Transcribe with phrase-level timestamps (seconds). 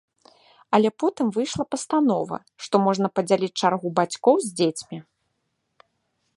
[0.77, 4.97] Але потым выйшла пастанова, што можна падзяліць чаргу бацькоў з дзецьмі.